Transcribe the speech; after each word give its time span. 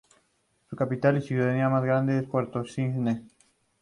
Su 0.67 0.75
capital 0.75 1.19
y 1.19 1.21
ciudad 1.21 1.53
más 1.69 1.83
grande 1.83 2.17
es 2.17 2.23
Puerto 2.27 2.65
Cisnes. 2.65 3.21